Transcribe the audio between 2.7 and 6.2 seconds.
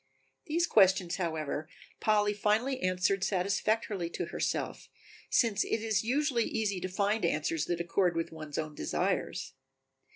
answered satisfactorily to herself, since it is